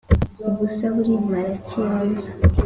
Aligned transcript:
Ubusa 0.49 0.85
burimara 0.95 1.51
Kiyonza 1.67 2.29